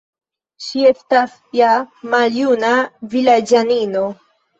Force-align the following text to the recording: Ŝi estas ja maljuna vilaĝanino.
Ŝi 0.67 0.85
estas 0.91 1.35
ja 1.59 1.67
maljuna 2.13 2.71
vilaĝanino. 3.13 4.03